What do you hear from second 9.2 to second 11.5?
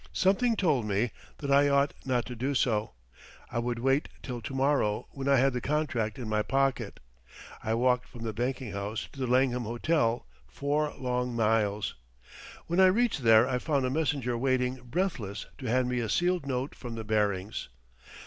Langham Hotel four long